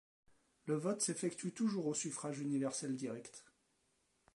[0.65, 3.45] Le vote s'effectue toujours au suffrage universel direct.